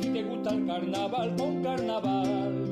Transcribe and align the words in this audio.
Te 0.00 0.22
gusta 0.22 0.50
el 0.50 0.66
carnaval 0.66 1.34
con 1.36 1.62
carnaval, 1.62 2.70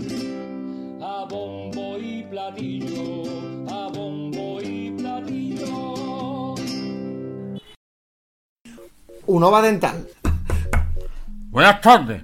a 1.03 1.27
bombo 1.29 1.99
y 1.99 2.23
platillo, 2.25 3.23
a 3.71 3.89
bombo 3.89 4.61
y 4.63 4.91
platillo. 4.93 6.55
Unova 9.27 9.63
Dental. 9.63 10.09
Buenas 11.51 11.81
tardes. 11.81 12.23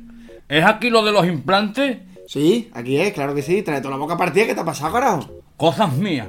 ¿Es 0.49 0.65
aquí 0.65 0.91
lo 0.91 1.05
de 1.05 1.13
los 1.13 1.27
implantes? 1.27 1.99
Sí, 2.27 2.71
aquí 2.73 2.99
es, 2.99 3.13
claro 3.13 3.35
que 3.35 3.43
sí. 3.43 3.63
Trae 3.63 3.81
toda 3.81 3.93
la 3.93 4.01
boca 4.01 4.17
partida. 4.17 4.47
¿Qué 4.47 4.55
te 4.55 4.61
ha 4.61 4.65
pasado, 4.65 4.93
carajo? 4.93 5.31
Cosas 5.57 5.93
mías. 5.93 6.29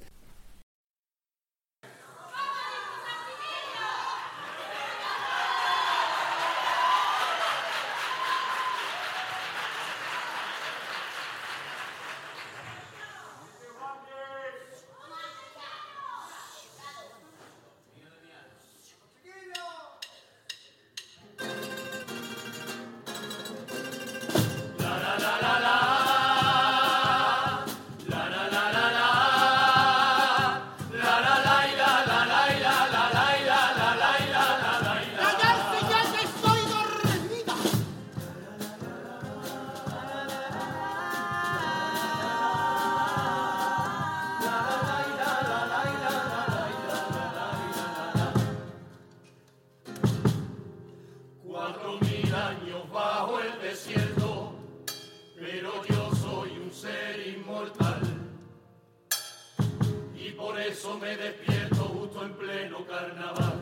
Y 60.15 60.31
por 60.31 60.59
eso 60.59 60.97
me 60.97 61.15
despierto 61.15 61.75
justo 61.75 62.25
en 62.25 62.33
pleno 62.33 62.85
carnaval. 62.87 63.59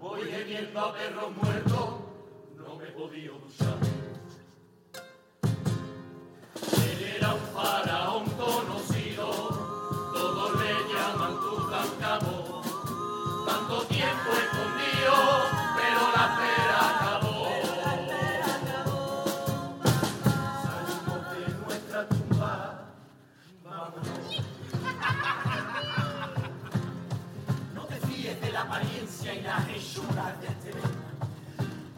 Voy 0.00 0.22
gemiendo 0.22 0.80
a 0.80 0.94
perros 0.94 1.36
muertos, 1.36 1.88
no 2.56 2.76
me 2.76 2.88
he 2.88 2.92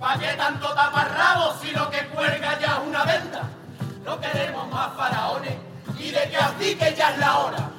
¿Pa' 0.07 0.17
qué 0.21 0.35
tanto 0.37 0.73
taparrabo 0.73 1.53
si 1.61 1.73
lo 1.73 1.91
que 1.91 2.07
cuelga 2.15 2.57
ya 2.61 2.77
es 2.77 2.87
una 2.87 3.05
venda? 3.05 3.43
No 4.05 4.21
queremos 4.21 4.71
más 4.71 4.95
faraones 4.95 5.57
y 5.99 6.13
de 6.13 6.31
que 6.31 6.37
abdique 6.37 6.95
ya 6.97 7.11
es 7.11 7.19
la 7.19 7.39
hora. 7.39 7.71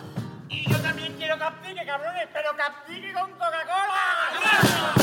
Y 0.50 0.70
yo 0.70 0.78
también 0.80 1.14
quiero 1.14 1.38
que 1.38 1.44
abdique, 1.46 1.86
cabrones, 1.86 2.28
pero 2.34 2.54
que 2.54 2.64
abdique 2.64 3.14
con 3.14 3.32
Coca-Cola. 3.32 4.94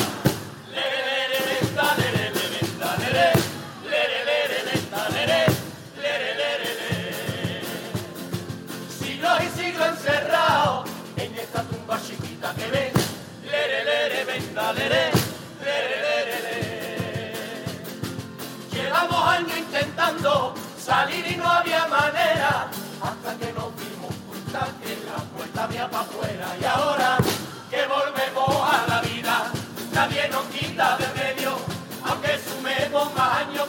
Siglos 8.98 9.41
y 9.41 9.58
siglos 9.62 9.88
encerrados 9.88 10.91
en 11.16 11.34
esta 11.38 11.62
tumba 11.62 11.98
chiquita 12.06 12.54
que 12.54 12.66
ves. 12.66 12.92
Lere, 13.50 13.82
lere, 13.82 14.24
venda, 14.26 14.72
lere, 14.74 15.23
intentando 19.74 20.54
salir 20.78 21.26
y 21.26 21.36
no 21.36 21.50
había 21.50 21.86
manera. 21.88 22.68
Hasta 23.02 23.36
que 23.36 23.52
nos 23.52 23.70
dimos 23.76 24.14
cuenta 24.28 24.68
que 24.80 24.96
la 25.04 25.22
puerta 25.36 25.64
había 25.64 25.90
para 25.90 26.04
afuera. 26.04 26.46
Y 26.60 26.64
ahora 26.64 27.16
que 27.70 27.80
volvemos 27.86 28.48
a 28.48 28.86
la 28.88 29.00
vida 29.00 29.50
nadie 29.92 30.28
nos 30.28 30.44
quita 30.46 30.96
de 30.96 31.06
medio 31.20 31.56
aunque 32.06 32.38
sumemos 32.38 33.14
más 33.14 33.38
años 33.38 33.66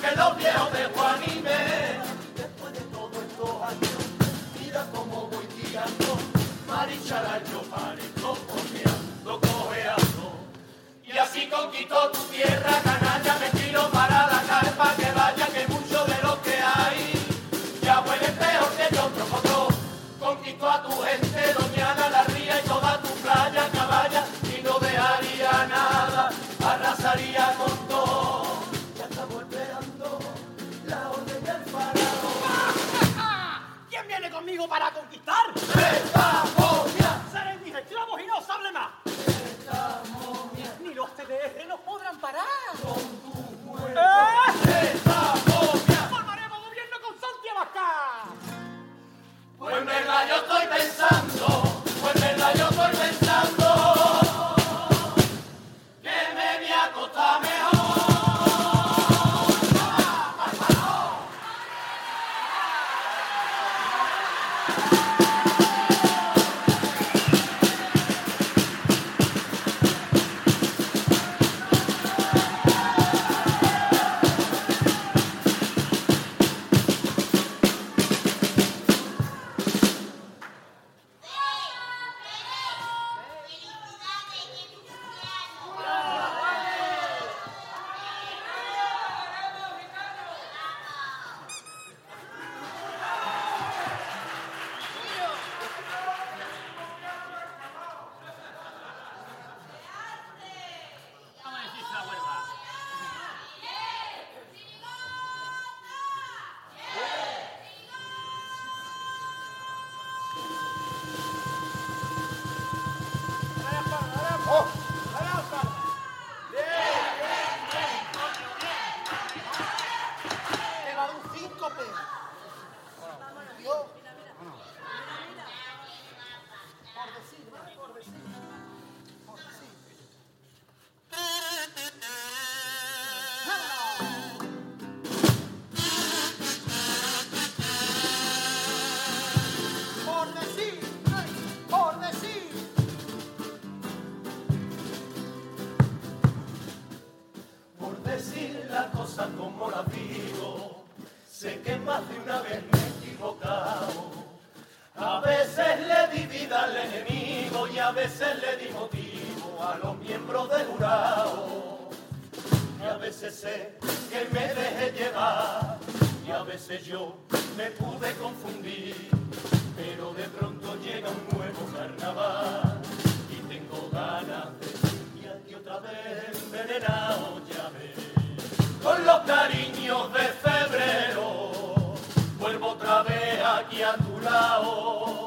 aquí 183.56 183.82
a 183.82 183.94
tu 183.94 184.20
lado 184.20 185.26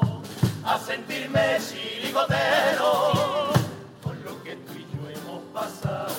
a 0.63 0.77
sentirme 0.77 1.57
chirigotero 1.59 3.51
con 4.03 4.23
lo 4.23 4.43
que 4.43 4.55
tú 4.55 4.73
y 4.73 4.85
yo 4.93 5.09
hemos 5.09 5.41
pasado. 5.51 6.13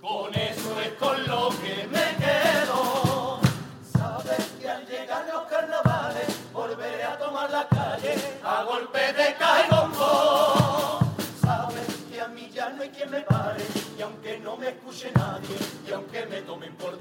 Con 0.00 0.34
eso 0.34 0.80
es 0.80 0.92
con 0.98 1.24
lo 1.26 1.50
que 1.62 1.86
me 1.86 2.06
quedo. 2.24 3.38
Sabes 3.96 4.44
que 4.60 4.68
al 4.68 4.84
llegar 4.86 5.24
los 5.32 5.42
carnavales 5.44 6.28
volveré 6.52 7.04
a 7.04 7.16
tomar 7.18 7.50
la 7.50 7.68
calle 7.68 8.14
a 8.44 8.64
golpe 8.64 9.12
de 9.12 9.34
caja 9.38 9.66
y 9.66 9.70
bombo. 9.70 10.98
Sabes 11.40 11.86
que 12.10 12.20
a 12.20 12.28
mí 12.28 12.50
ya 12.52 12.70
no 12.70 12.82
hay 12.82 12.90
quien 12.90 13.10
me 13.10 13.20
pare 13.20 13.64
y 13.96 14.02
aunque 14.02 14.38
no 14.40 14.56
me 14.56 14.70
escuche 14.70 15.12
nadie 15.14 15.56
y 15.86 15.92
aunque 15.92 16.26
me 16.26 16.42
tomen 16.42 16.74
por 16.74 16.98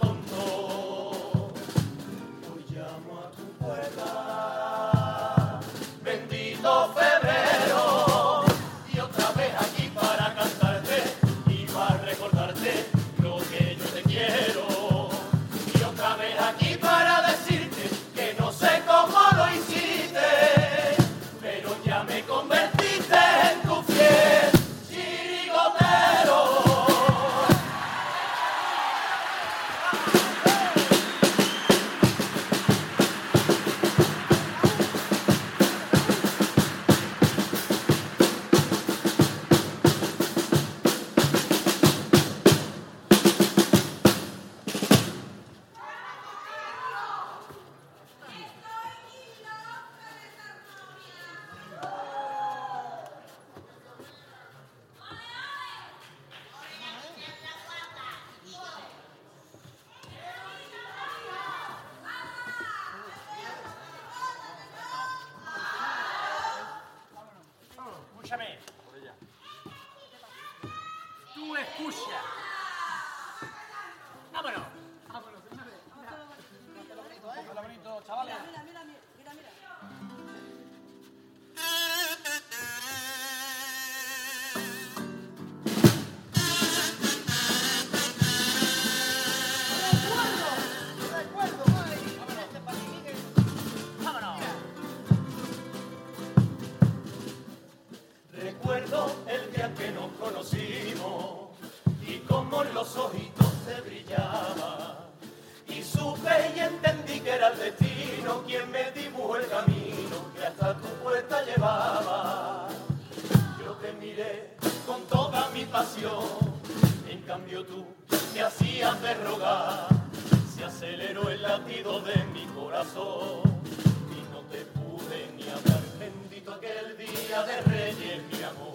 y 122.94 124.22
no 124.34 124.42
te 124.52 124.66
pude 124.66 125.32
ni 125.38 125.44
hablar. 125.44 125.82
Bendito 125.98 126.54
aquel 126.54 126.98
día 126.98 127.44
de 127.44 127.62
Reyes, 127.62 128.22
mi 128.32 128.44
amor, 128.44 128.74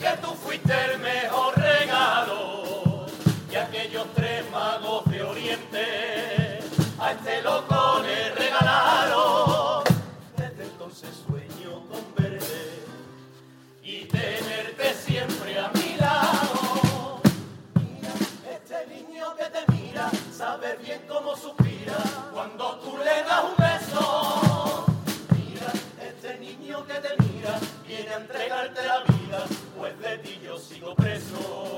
que 0.00 0.20
tú 0.20 0.34
fuiste 0.34 0.72
el 0.72 0.98
mejor. 0.98 1.49
viene 27.86 28.10
a 28.10 28.16
entregarte 28.18 28.82
la 28.86 29.00
vida, 29.00 29.44
pues 29.78 29.98
de 30.00 30.18
ti 30.18 30.40
yo 30.44 30.58
sigo 30.58 30.94
preso. 30.94 31.69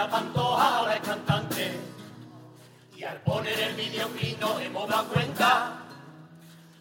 Ahora 0.00 0.94
es 0.94 1.00
cantante. 1.00 1.72
Y 2.96 3.04
al 3.04 3.20
poner 3.22 3.58
el 3.58 3.74
videoclip 3.74 4.40
nos 4.40 4.60
hemos 4.60 4.88
dado 4.88 5.08
cuenta 5.08 5.84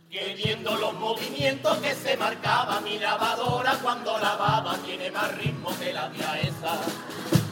que 0.10 0.34
viendo 0.36 0.76
los 0.76 0.94
movimientos 0.94 1.78
que 1.78 1.94
se 1.94 2.18
marcaba 2.18 2.80
mi 2.82 2.98
lavadora 2.98 3.74
cuando 3.82 4.18
lavaba 4.18 4.78
tiene 4.86 5.12
más 5.12 5.36
ritmo 5.38 5.70
que 5.80 5.94
la 5.94 6.10
tía 6.12 6.40
esa. 6.42 6.80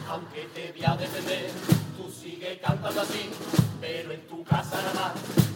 Aunque 0.08 0.42
te 0.54 0.72
voy 0.72 0.84
a 0.84 0.96
defender, 0.96 1.50
tú 1.96 2.10
sigue 2.10 2.60
cantando 2.60 3.00
así, 3.00 3.30
pero 3.80 4.12
en 4.12 4.26
tu 4.26 4.44
casa 4.44 4.76
nada 4.82 5.12
más. 5.12 5.12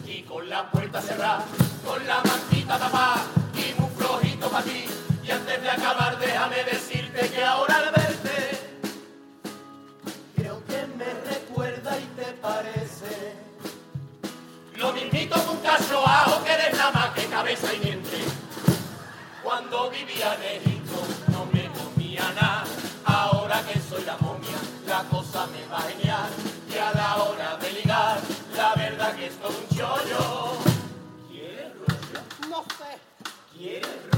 Y 0.07 0.23
con 0.23 0.49
la 0.49 0.71
puerta 0.71 1.01
cerrada, 1.01 1.45
con 1.87 2.05
la 2.07 2.21
mantita 2.23 2.79
tapada 2.79 3.23
y 3.55 3.81
muy 3.81 3.91
flojito 3.97 4.49
para 4.49 4.65
ti. 4.65 4.85
Y 5.25 5.31
antes 5.31 5.63
de 5.63 5.71
acabar, 5.71 6.19
déjame 6.19 6.65
decirte 6.65 7.29
que 7.31 7.45
ahora 7.45 7.77
al 7.77 8.00
Un 15.21 15.59
cacho 15.59 16.03
ajo 16.07 16.43
que 16.45 16.51
eres 16.51 16.73
nada 16.79 16.93
más 16.93 17.11
que 17.11 17.27
cabeza 17.27 17.75
y 17.75 17.79
vientre. 17.81 18.21
Cuando 19.43 19.91
vivía 19.91 20.35
en 20.37 20.63
Egipto 20.63 20.97
no 21.29 21.45
me 21.53 21.71
comía 21.73 22.23
nada. 22.33 22.65
Ahora 23.05 23.63
que 23.63 23.79
soy 23.81 24.03
la 24.05 24.17
momia, 24.17 24.57
la 24.87 25.03
cosa 25.11 25.47
me 25.49 25.67
va 25.67 25.83
genial. 25.83 26.31
Y 26.73 26.79
a 26.79 26.93
la 26.93 27.23
hora 27.23 27.57
de 27.59 27.71
ligar, 27.71 28.19
la 28.57 28.75
verdad 28.75 29.15
que 29.15 29.27
es 29.27 29.37
todo 29.37 29.51
un 29.51 29.77
chollo. 29.77 30.53
¿Quieres 31.31 31.73
rollo? 31.77 32.49
No 32.49 32.65
sé, 32.79 32.99
¿Quieres 33.55 34.10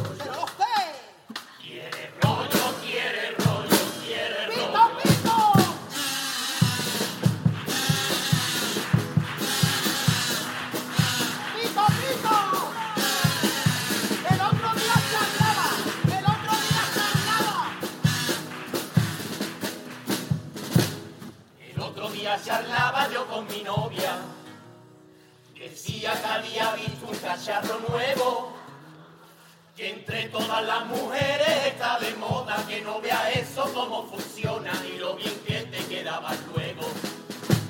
nuevo. 27.88 28.52
Que 29.76 29.90
entre 29.90 30.28
todas 30.28 30.64
las 30.64 30.86
mujeres 30.86 31.66
está 31.66 31.98
de 31.98 32.14
moda. 32.16 32.56
Que 32.68 32.80
no 32.82 33.00
vea 33.00 33.30
eso 33.32 33.70
cómo 33.74 34.06
funciona 34.06 34.72
y 34.86 34.98
lo 34.98 35.16
bien 35.16 35.34
que 35.46 35.62
te 35.62 35.78
quedaba 35.86 36.30
luego. 36.54 36.82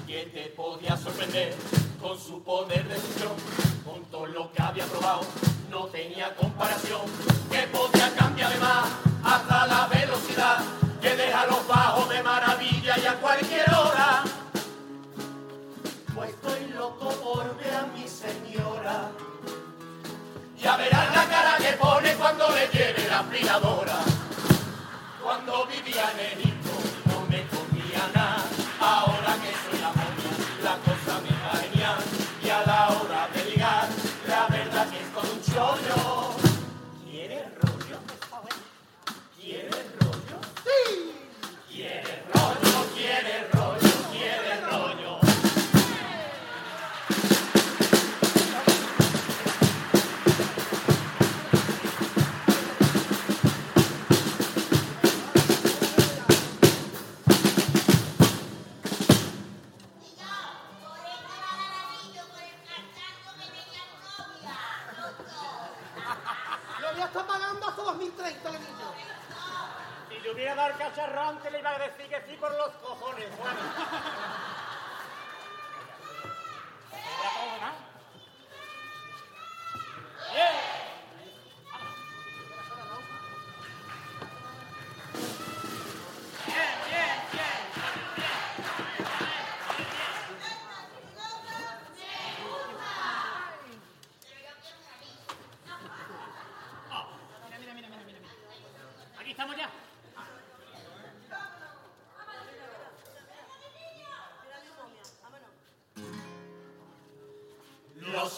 Que 0.07 0.27
te 0.27 0.47
podía 0.51 0.97
sorprender 0.97 1.55
con 2.01 2.19
su 2.19 2.43
poder 2.43 2.87
de 2.89 2.97
fusión. 2.97 3.33
Con 3.85 4.05
todo 4.07 4.27
lo 4.27 4.53
que 4.53 4.63
había 4.63 4.85
probado 4.87 5.23
no 5.71 5.87
tenía 5.87 6.35
comparación. 6.35 7.03
Que 7.51 7.63
podía 7.69 8.15
cambiar 8.15 8.53
de 8.53 8.59
más 8.59 8.89
hasta 9.25 9.67
la 9.67 9.87
velocidad. 9.87 10.59
Que 11.01 11.17
deja 11.17 11.47
los 11.47 11.67
bajos 11.67 12.09
de 12.09 12.23
maravilla 12.23 12.99
y 12.99 13.07
a 13.07 13.15
cualquier 13.15 13.69
hora. 13.75 14.25
Pues 16.15 16.31
estoy 16.31 16.69
loco 16.75 17.09
por 17.09 17.57
ver 17.57 17.75
a 17.75 17.87
mi 17.87 18.07
señora. 18.07 19.11
Ya 20.73 20.79
verás 20.79 21.15
la 21.15 21.29
cara 21.29 21.57
que 21.59 21.77
pone 21.77 22.15
cuando 22.15 22.49
le 22.49 22.67
lleve 22.69 23.07
la 23.07 23.19
aspiradora. 23.19 23.99
Cuando 25.23 25.67
vivía 25.67 26.11
en 26.19 26.52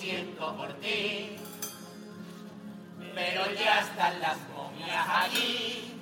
siento 0.04 0.54
por 0.54 0.72
ti, 0.74 1.36
pero 3.14 3.50
ya 3.54 3.80
están 3.80 4.20
las 4.20 4.36
momias 4.54 5.06
allí. 5.08 5.98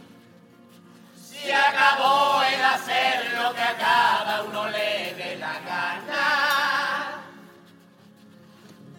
Se 1.15 1.55
acabó 1.55 2.43
el 2.43 2.63
hacer 2.63 3.33
lo 3.39 3.55
que 3.55 3.61
a 3.61 3.77
cada 3.77 4.43
uno 4.43 4.69
le 4.69 5.15
dé 5.15 5.37
la 5.37 5.61
gana. 5.61 7.23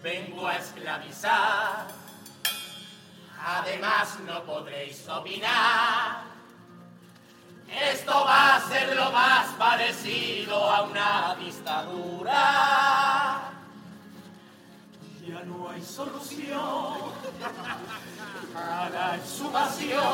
Vengo 0.02 0.48
a 0.48 0.56
esclavizar, 0.56 1.86
además 3.38 4.18
no 4.20 4.42
podréis 4.44 5.06
opinar. 5.08 6.24
Esto 7.68 8.24
va 8.24 8.56
a 8.56 8.60
ser 8.68 8.94
lo 8.94 9.10
más 9.10 9.48
parecido 9.58 10.70
a 10.70 10.82
una 10.82 11.23
hay 15.74 15.82
solución 15.82 16.52
a 18.54 18.88
la 18.90 19.16
exhumación 19.16 20.04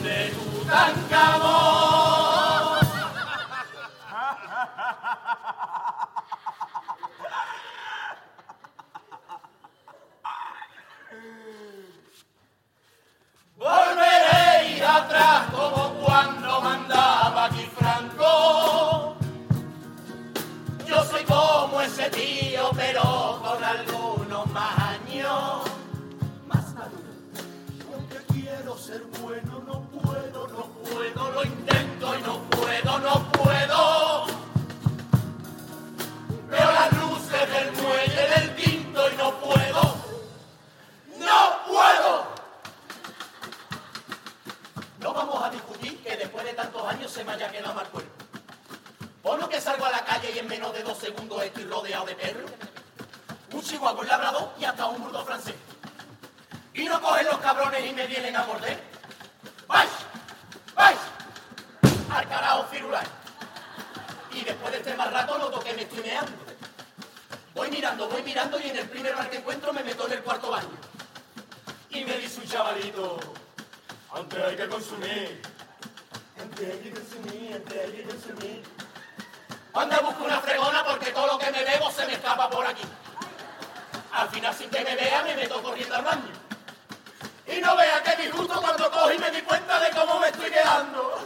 de 0.00 0.30
Tutankamón. 0.30 1.93
Más 26.46 26.74
maduro. 26.74 27.12
Y 27.90 27.92
aunque 27.92 28.16
quiero 28.32 28.76
ser 28.78 29.02
bueno, 29.22 29.62
no 29.66 29.82
puedo, 30.00 30.48
no 30.48 30.66
puedo. 30.82 31.30
Lo 31.32 31.44
intento 31.44 32.18
y 32.18 32.22
no 32.22 32.38
puedo, 32.50 32.93
Anda, 79.74 79.98
busco 79.98 80.24
una 80.24 80.40
fregona 80.40 80.84
porque 80.84 81.10
todo 81.10 81.26
lo 81.26 81.38
que 81.38 81.50
me 81.50 81.64
bebo 81.64 81.90
se 81.90 82.06
me 82.06 82.12
escapa 82.12 82.48
por 82.48 82.64
aquí. 82.64 82.84
Al 84.12 84.28
final, 84.28 84.54
sin 84.54 84.70
que 84.70 84.84
me 84.84 84.94
vea, 84.94 85.24
me 85.24 85.34
meto 85.34 85.60
corriendo 85.60 85.96
al 85.96 86.04
baño. 86.04 86.32
Y 87.44 87.60
no 87.60 87.76
vea 87.76 88.00
que 88.04 88.22
disgusto 88.22 88.60
cuando 88.60 88.88
cojo 88.88 89.12
y 89.12 89.18
me 89.18 89.32
di 89.32 89.42
cuenta 89.42 89.80
de 89.80 89.90
cómo 89.90 90.20
me 90.20 90.28
estoy 90.28 90.48
quedando. 90.48 91.18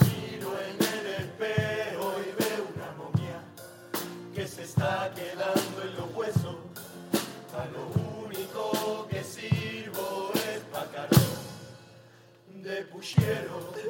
Miro 0.00 0.58
en 0.58 0.82
el 0.82 1.06
espejo 1.06 2.14
y 2.18 2.42
veo 2.42 2.66
una 2.74 2.90
momia 2.98 3.40
que 4.34 4.48
se 4.48 4.64
está 4.64 5.08
quedando 5.14 5.82
en 5.82 5.96
los 5.96 6.14
huesos. 6.16 6.56
A 7.56 7.64
lo 7.66 8.24
único 8.24 9.06
que 9.08 9.22
sirvo 9.22 10.32
es 10.34 10.60
para 10.72 11.06
de 12.66 12.82
puchero. 12.86 13.85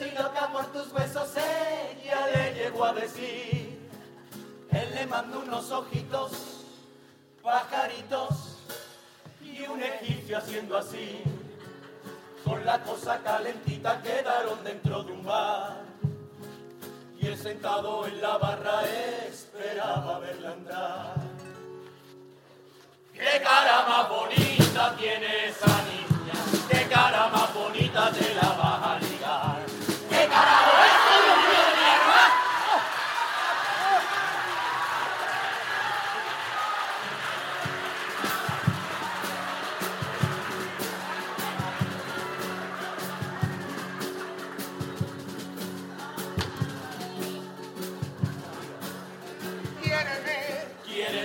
estoy 0.00 0.22
loca 0.22 0.48
por 0.50 0.64
tus 0.72 0.90
besos, 0.94 1.28
ella 1.36 2.26
le 2.28 2.54
llegó 2.54 2.86
a 2.86 2.94
decir. 2.94 3.78
Él 4.70 4.94
le 4.94 5.06
mandó 5.06 5.40
unos 5.40 5.70
ojitos, 5.70 6.32
pajaritos 7.42 8.56
y 9.42 9.62
un 9.66 9.82
egipcio 9.82 10.38
haciendo 10.38 10.78
así. 10.78 11.22
Con 12.44 12.64
la 12.64 12.82
cosa 12.82 13.18
calentita 13.18 14.00
quedaron 14.00 14.64
dentro 14.64 15.02
de 15.02 15.12
un 15.12 15.22
bar. 15.22 15.82
Y 17.18 17.26
él 17.26 17.36
sentado 17.36 18.06
en 18.06 18.22
la 18.22 18.38
barra 18.38 18.82
esperaba 19.28 20.18
verla 20.20 20.52
andar. 20.52 21.14
¡Qué 23.12 23.42
cara 23.42 23.84
más 23.86 24.08
bonita 24.08 24.96
tiene 24.96 25.48
esa 25.48 25.82
niña! 25.82 26.68
¡Qué 26.70 26.88
cara 26.88 27.28
más 27.28 27.52
bonita 27.52 28.10
de 28.12 28.34
la 28.34 28.48
baja! 28.48 28.99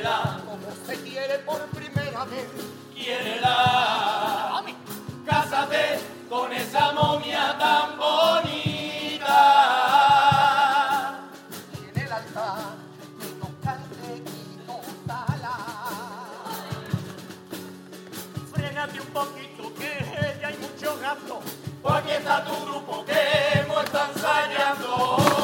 Como 0.06 0.70
se 0.86 1.02
quiere 1.02 1.40
por 1.40 1.60
primera 1.70 2.26
vez, 2.26 2.48
quiérela. 2.94 4.62
Cásate 5.26 6.00
con 6.30 6.54
esa 6.54 6.92
momia 6.92 7.58
tan 7.58 7.98
bonita. 7.98 9.34
Y 11.74 11.90
en 11.90 11.98
el 12.06 12.12
altar, 12.14 12.76
tocarte 13.42 14.22
y 14.28 14.60
tocala. 14.68 15.58
Frenate 18.54 19.02
un 19.02 19.08
poquito, 19.08 19.74
que 19.74 20.38
ya 20.40 20.48
hay 20.50 20.58
mucho 20.58 21.00
gasto. 21.02 21.42
Porque 21.82 22.18
está 22.18 22.44
tu 22.46 22.56
grupo 22.64 23.04
que 23.06 23.60
hemos 23.60 23.84
están 23.84 24.12
ensayando. 24.12 25.35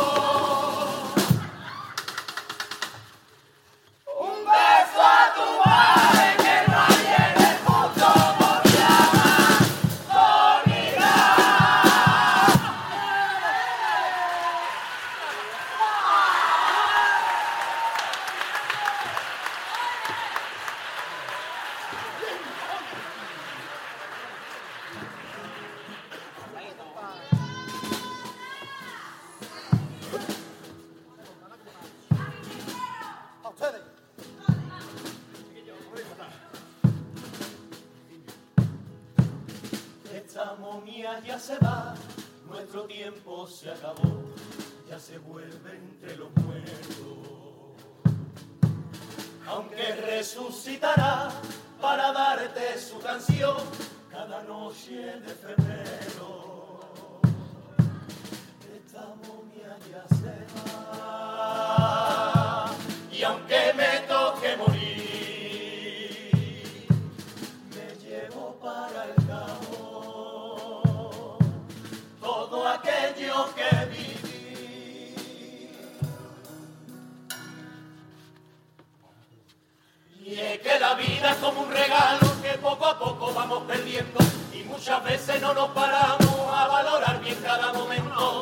Poco 82.61 82.85
a 82.85 82.99
poco 82.99 83.33
vamos 83.33 83.63
perdiendo 83.63 84.19
y 84.53 84.63
muchas 84.63 85.03
veces 85.03 85.41
no 85.41 85.53
nos 85.53 85.69
paramos 85.71 86.53
a 86.53 86.67
valorar 86.67 87.19
bien 87.21 87.35
cada 87.43 87.73
momento. 87.73 88.40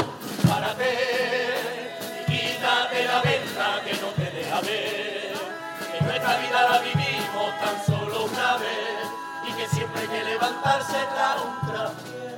Vida 6.49 6.69
la 6.69 6.79
vivimos 6.79 7.59
tan 7.61 7.85
solo 7.85 8.25
una 8.25 8.57
vez 8.57 9.05
y 9.47 9.53
que 9.53 9.67
siempre 9.67 10.01
hay 10.01 10.07
que 10.07 10.23
levantarse 10.23 10.97
da 11.15 11.35
un 11.45 11.69
traspié. 11.69 12.29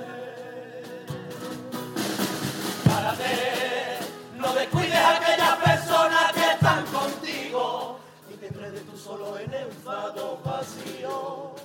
Párate, 2.85 3.99
no 4.35 4.53
descuides 4.53 4.95
a 4.95 5.15
aquellas 5.15 5.55
personas 5.57 6.31
que 6.33 6.51
están 6.51 6.85
contigo 6.87 7.99
y 8.29 8.33
te 8.35 8.47
enredes 8.47 8.85
tú 8.85 8.97
solo 8.97 9.37
en 9.39 9.53
enfado 9.53 10.39
vacío. 10.43 11.55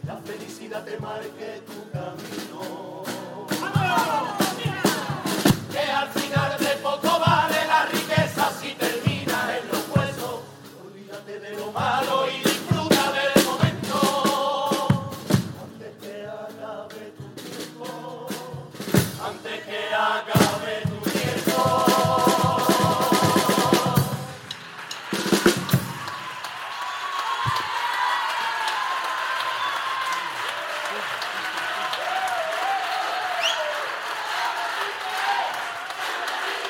Que 0.00 0.06
la 0.06 0.16
felicidad 0.16 0.84
te 0.84 0.98
marque 0.98 1.62
tu. 1.66 1.83